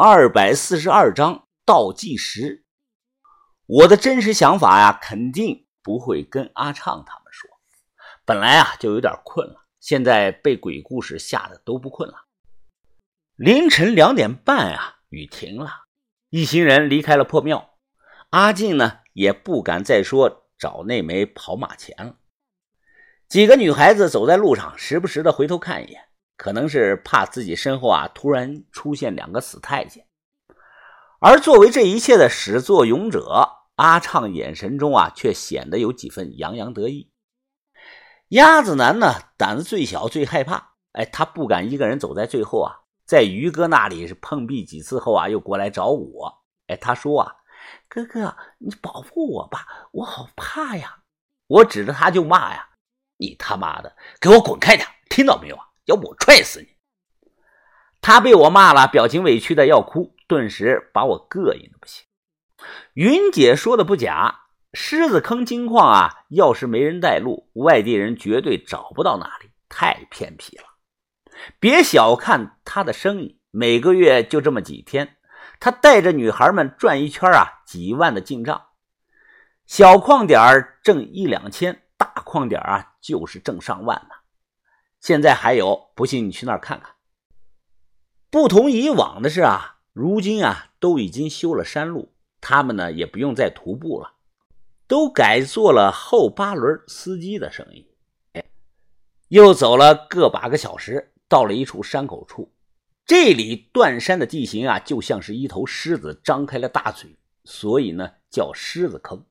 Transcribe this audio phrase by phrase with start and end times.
[0.00, 2.64] 二百四十二章倒计时。
[3.66, 7.50] 我的真实想法呀，肯定不会跟阿畅他们说。
[8.24, 12.14] 本来啊就有点困了，现在被鬼故事吓得都不困了。
[13.34, 15.68] 凌晨两点半啊，雨停了，
[16.30, 17.74] 一行人离开了破庙。
[18.30, 22.14] 阿静呢也不敢再说找那枚跑马钱了。
[23.26, 26.07] 几个女孩子走在路上，时不时的回头看一眼。
[26.38, 30.06] 可能是怕自己身后啊突然出现两个死太监，
[31.20, 37.10] 而作为这一切的始作俑者，阿畅眼神中啊却显得有几分洋洋得意。
[38.28, 47.36] 鸭子男呢胆子最小，最害怕，哎，他不敢一个人走在最后啊，在于哥那里是碰壁几次后啊，又过来找我，哎，他说啊，
[47.88, 51.02] 哥哥，你保护我吧，我好怕呀！
[51.48, 52.68] 我指着他就骂呀，
[53.16, 55.67] 你他妈的给我滚开点，听到没有啊？
[55.88, 56.68] 要不我踹死你！
[58.02, 62.04] 他被我骂了，表情委屈的要哭，顿时把我膈应的不行。
[62.92, 64.42] 云姐说的不假，
[64.74, 70.64] 狮子坑金矿啊，要是没人带路，外地人绝对找不到那里，太偏僻了。
[71.58, 75.16] 别小看他的生意，每个月就这么几天，
[75.58, 78.66] 他带着女孩们转一圈啊，几万的进账。
[79.66, 84.14] 小矿点挣一两千，大矿点啊，就是挣上万呢。
[85.00, 86.94] 现在还有，不信你去那儿看看。
[88.30, 94.14] 不同以往的是啊，如今啊都已经修了山路，他们呢也不用再徒步了，
[94.86, 97.86] 都改做了后八轮司机的生意。
[98.32, 98.44] 哎，
[99.28, 102.52] 又走了个把个小时，到了一处山口处，
[103.06, 109.24] 这里断山的地形啊，就像是一头狮子张开了大嘴，所以呢叫狮子坑。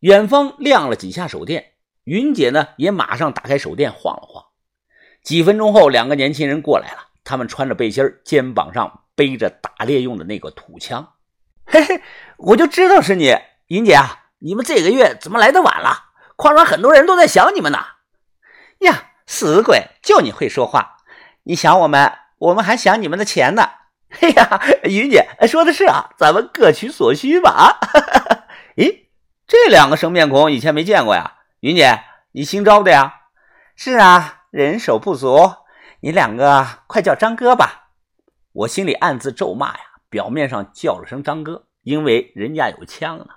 [0.00, 1.73] 远方亮了几下手电。
[2.04, 4.44] 云姐呢，也马上打开手电晃了晃。
[5.22, 11.14] 几分钟后，两个年轻人过来了，他们穿着背心肩膀上背着打猎用的那个土枪。
[11.64, 12.02] 嘿嘿，
[12.36, 13.34] 我就知道是你，
[13.68, 14.24] 云姐啊！
[14.40, 16.10] 你们这个月怎么来的晚了？
[16.36, 17.78] 矿上很多人都在想你们呢。
[18.80, 20.98] 呀，死鬼，就你会说话！
[21.44, 23.70] 你想我们，我们还想你们的钱呢。
[24.10, 27.50] 嘿呀，云姐说的是啊，咱们各取所需吧。
[27.50, 27.80] 啊，
[28.76, 29.06] 咦，
[29.46, 31.38] 这两个生面孔以前没见过呀。
[31.64, 31.98] 云姐，
[32.32, 33.22] 你新招的呀？
[33.74, 35.50] 是啊，人手不足，
[36.00, 37.88] 你两个快叫张哥吧。
[38.52, 39.80] 我心里暗自咒骂呀，
[40.10, 43.28] 表面上叫了声张哥，因为人家有枪呢。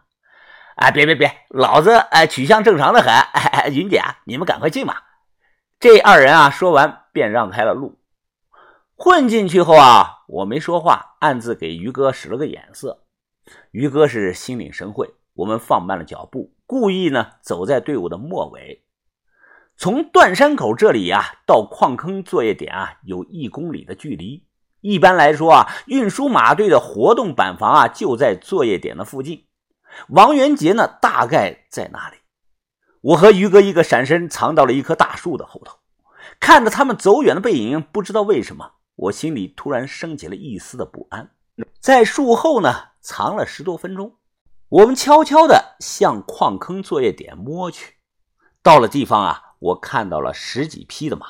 [0.75, 3.09] 哎，别别别，老子哎取向正常的很。
[3.09, 5.03] 哎，云姐，你们赶快进吧。
[5.79, 7.97] 这二人啊，说完便让开了路。
[8.97, 13.05] 混进去后啊，我没说话，暗自给于哥使了个眼色。
[13.71, 16.56] 于哥是心领神会，我们放慢了脚步。
[16.67, 18.83] 故意呢，走在队伍的末尾。
[19.77, 24.45] 从断山口这里啊，到矿坑作业点啊，有一公里的距离。
[24.81, 29.45] 一般来说啊，运输马队的活动板房啊，就在作业点的附近。
[30.09, 32.17] 王元杰呢，大概在那里。
[32.99, 35.77] 我和于哥一个闪身，藏到了一棵大树的后头。
[36.41, 41.31] 看着他们走远的背影，不知道为什么，我心里突然升起了一丝的不安。
[41.79, 44.17] 在树后呢，藏了十多分钟。
[44.69, 47.95] 我们悄悄地向矿坑作业点摸去，
[48.61, 51.25] 到了地方啊，我看到了十几匹的马，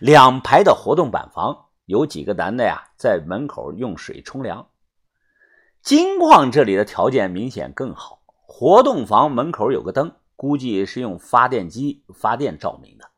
[0.00, 4.68] 两排的活动板房，有几个男的呀，在门口用水冲凉。
[5.80, 13.08] 金矿这里的条件明显更好，活动房门口有个灯，估计是用发电机发电照明的。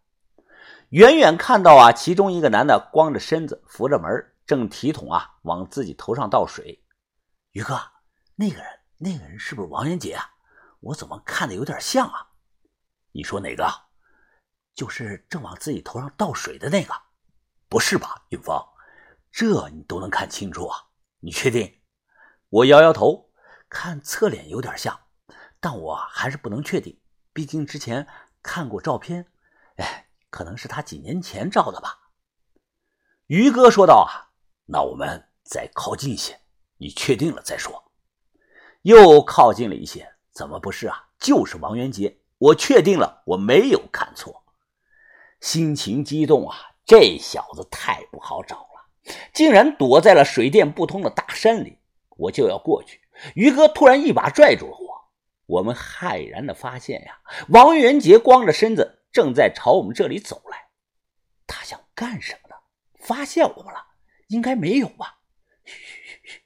[0.90, 6.84] 远远看到啊，其中一个男的光着身子扶着门，正提桶啊往自己头上倒水。
[7.52, 7.80] 于哥，
[8.36, 8.66] 那个人。
[9.04, 10.30] 那个人是不是王元杰啊？
[10.80, 12.30] 我怎么看的有点像啊？
[13.12, 13.70] 你说哪个？
[14.74, 16.94] 就是正往自己头上倒水的那个？
[17.68, 18.58] 不是吧，云峰？
[19.30, 20.86] 这你都能看清楚啊？
[21.20, 21.82] 你确定？
[22.48, 23.30] 我摇摇头，
[23.68, 24.98] 看侧脸有点像，
[25.60, 26.98] 但我还是不能确定，
[27.34, 28.08] 毕竟之前
[28.42, 29.30] 看过照片。
[29.76, 32.08] 哎，可能是他几年前照的吧。
[33.26, 34.32] 于哥说道：“啊，
[34.64, 36.40] 那我们再靠近些，
[36.78, 37.83] 你确定了再说。”
[38.84, 41.08] 又靠近了一些，怎么不是啊？
[41.18, 44.44] 就是王元杰，我确定了，我没有看错。
[45.40, 46.54] 心情激动啊，
[46.84, 51.78] 这小子太不好找了，竟然躲在了水电不通的大山里。
[52.18, 53.00] 我就要过去，
[53.34, 55.10] 于哥突然一把拽住了我。
[55.46, 60.66] 我们骇然的发现呀，王元杰光着身子正在朝我们这里走来。
[61.46, 62.56] 他想干什么呢？
[63.00, 63.82] 发现我们了？
[64.28, 65.20] 应该没有吧？
[65.64, 66.42] 嘘嘘嘘！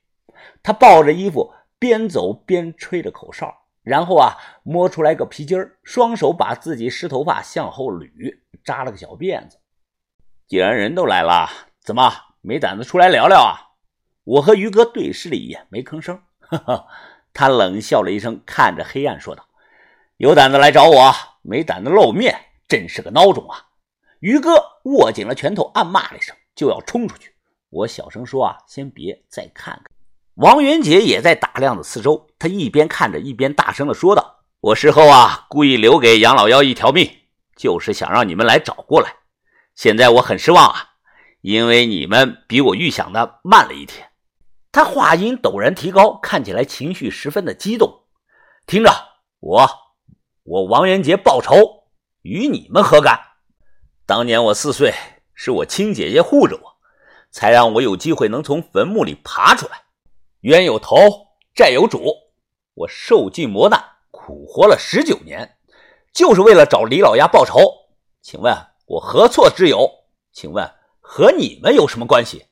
[0.62, 1.52] 他抱着衣服。
[1.78, 9.58] 边走边吹着口哨，然后啊，摸出来个皮筋儿，双手把自己湿头发向后捋，扎了个小辫子。
[10.46, 11.48] 既然人都来了，
[11.80, 13.76] 怎么没胆子出来聊聊啊？
[14.24, 16.20] 我和于哥对视了一眼，没吭声。
[16.40, 16.86] 哈哈，
[17.32, 19.46] 他冷笑了一声，看着黑暗说道
[20.16, 23.66] ：“有胆子来找我，没胆子露面，真是个孬种啊！”
[24.20, 27.34] 于哥握紧了拳头，暗骂了一声，就要冲出去。
[27.70, 29.84] 我小声说：“啊，先别，再看看。”
[30.38, 37.10] 王元杰也在打量着四周，他一边看着，一边大声的说道：“我事后啊，故意留给杨老妖一条命，
[37.56, 39.16] 就是想让你们来找过来。
[39.74, 40.90] 现在我很失望啊，
[41.40, 44.10] 因为你们比我预想的慢了一天。”
[44.70, 48.04] 他话音陡然提高，看起来情绪十分的激动。
[48.64, 48.92] 听着，
[49.40, 49.68] 我，
[50.44, 51.88] 我王元杰报仇，
[52.22, 53.18] 与你们何干？
[54.06, 54.94] 当年我四岁，
[55.34, 56.76] 是我亲姐姐护着我，
[57.32, 59.82] 才让我有机会能从坟墓里爬出来。
[60.42, 60.96] 冤有头，
[61.54, 62.14] 债有主。
[62.74, 63.82] 我受尽磨难，
[64.12, 65.56] 苦活了十九年，
[66.12, 67.58] 就是为了找李老鸭报仇。
[68.22, 68.56] 请问，
[68.86, 69.90] 我何错之有？
[70.32, 72.46] 请问，和你们有什么关系？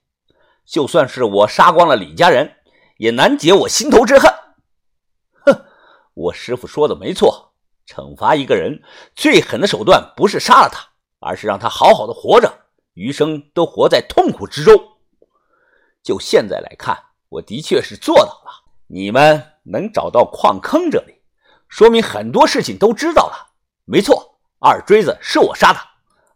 [0.65, 2.57] 就算是我杀光了李家人，
[2.99, 4.29] 也难解我心头之恨。
[5.45, 5.65] 哼，
[6.15, 7.53] 我师傅说的没错，
[7.87, 8.83] 惩罚一个人
[9.15, 10.89] 最狠的手段不是杀了他，
[11.21, 12.53] 而是让他好好的活着，
[12.95, 14.77] 余生都活在痛苦之中。
[16.03, 17.01] 就现在来看。
[17.29, 18.65] 我的确是做到了。
[18.89, 21.23] 你们能找到矿坑这里，
[21.69, 23.55] 说明很多事情都知道了。
[23.85, 25.81] 没错，二锥子是我杀的。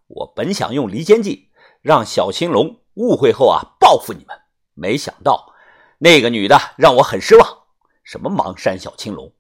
[0.09, 1.51] 我本想用离间计
[1.81, 4.37] 让小青龙误会后啊报复你们，
[4.75, 5.55] 没想到
[5.99, 7.59] 那个女的让我很失望。
[8.03, 9.33] 什么邙山小青龙，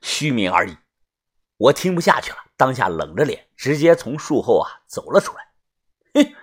[0.00, 0.76] 虚名而已。
[1.58, 5.48] 我听不下去了，当下冷着脸直接从树后啊走了出来。
[6.14, 6.34] 嘿，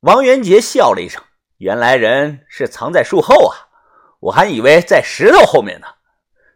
[0.00, 1.22] 王元杰笑了一声。
[1.60, 3.68] 原来人是藏在树后啊，
[4.18, 5.86] 我还以为在石头后面呢。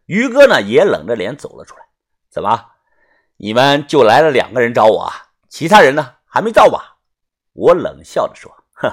[0.07, 1.85] 于哥呢也冷着脸走了出来。
[2.31, 2.71] 怎么，
[3.37, 5.13] 你们就来了两个人找我啊？
[5.51, 6.97] 其他人呢还没到吧？
[7.53, 8.91] 我冷笑着说：“哼，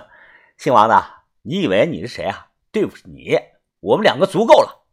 [0.57, 1.01] 姓王的，
[1.43, 2.47] 你以为你是谁啊？
[2.73, 3.39] 对付你，
[3.79, 4.85] 我们两个足够了。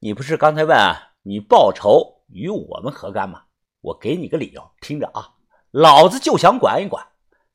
[0.00, 0.76] 你不是刚才问
[1.22, 3.44] 你报仇与我们何干吗？
[3.80, 5.30] 我给你个理由，听着啊，
[5.70, 7.02] 老子就想管一管。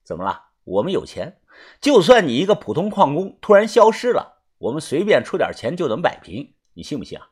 [0.03, 0.45] 怎么了？
[0.63, 1.38] 我们有钱。”
[1.81, 7.29] 就算你一个普通矿工突然消失了，我们随便出点钱就能摆平，你信不信啊？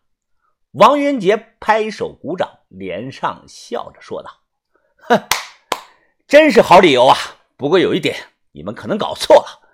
[0.71, 4.29] 王元杰拍手鼓掌，脸上笑着说道
[5.09, 5.23] ：“哼，
[6.27, 7.17] 真是好理由啊！
[7.55, 8.15] 不过有一点，
[8.51, 9.67] 你们可能搞错了。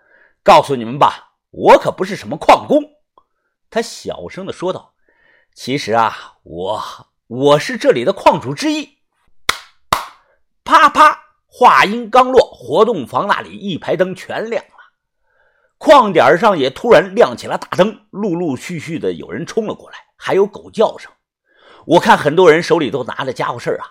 [0.44, 2.82] 告诉你们吧，我可不是什么矿工。”
[3.70, 4.94] 他小声的说道
[5.54, 6.82] ：“其实啊，我
[7.28, 9.00] 我是这里的矿主之一。”
[10.64, 11.23] 啪啪。
[11.56, 14.72] 话音刚落，活动房那里一排灯全亮了，
[15.78, 21.12] 矿点上也突然亮起了大灯，陆陆续续的有人冲了过来，还有狗叫声。
[21.86, 23.86] 我看很多人手里都拿着家伙事啊。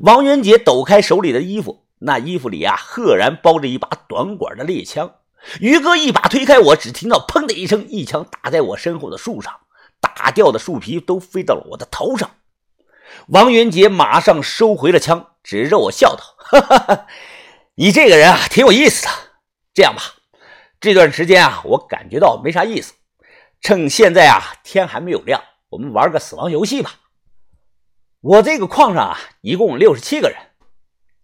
[0.00, 5.14] 王元杰抖开手里的衣服，那衣服里啊，赫然包着一把短管的猎枪。
[5.62, 9.54] 于哥一把推开我，只听到砰的一声，一枪打在我身后的树上，
[10.02, 12.30] 打掉的树皮都飞到了我的头上。
[13.28, 17.06] 王元杰马上收回了枪，指着我笑道：“哈哈哈，
[17.76, 19.10] 你这个人啊，挺有意思的。
[19.72, 20.02] 这样吧，
[20.80, 22.94] 这段时间啊，我感觉到没啥意思。
[23.60, 26.96] 趁现在啊，天还没有亮，我们玩个死亡游戏吧。
[28.22, 30.36] 我这个矿上啊，一共六十七个人，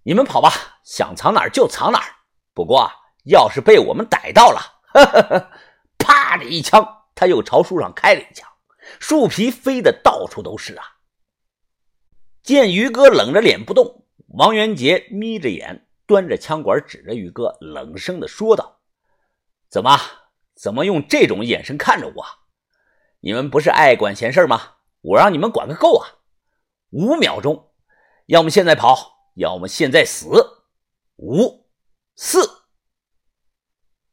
[0.04, 0.52] 你们跑吧，
[0.84, 2.14] 想藏哪儿就藏哪儿。
[2.54, 2.92] 不过，
[3.25, 4.60] 要是被我们逮到了，
[4.94, 5.50] 哈哈，
[5.98, 6.86] 啪的一枪，
[7.16, 8.49] 他又朝树上开了一枪，
[9.00, 10.85] 树皮飞的到处都是啊。”
[12.44, 14.01] 见于哥冷着脸不动，
[14.34, 18.80] 王元杰眯着眼，端着枪管指着宇哥，冷声的说道
[19.68, 20.00] ：“怎么，
[20.54, 22.24] 怎么用这种眼神看着我？
[23.20, 24.76] 你们不是爱管闲事吗？
[25.02, 26.08] 我让你们管个够啊！
[26.92, 27.72] 五秒钟，
[28.24, 30.30] 要么现在跑，要么现在死。
[31.16, 31.66] 五、
[32.16, 32.62] 四。”